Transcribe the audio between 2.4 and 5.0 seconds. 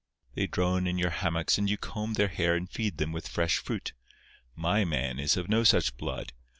and feed them with fresh fruit. My